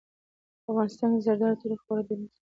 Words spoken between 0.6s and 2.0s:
په افغانستان کې د زردالو تاریخ